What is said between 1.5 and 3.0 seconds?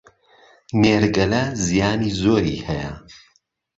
زیانی زۆری هەیە